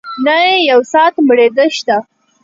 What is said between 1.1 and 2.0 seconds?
مړېدۀ شته